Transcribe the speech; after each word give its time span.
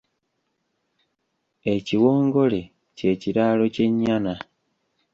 Ekiwongole 1.73 2.61
ky'ekiraalo 2.97 3.65
ky'e 3.73 3.87
nnyana. 3.91 4.33